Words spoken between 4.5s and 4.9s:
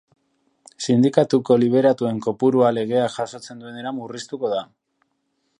da.